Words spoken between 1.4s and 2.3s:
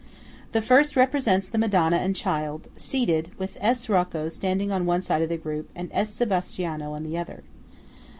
the Madonna and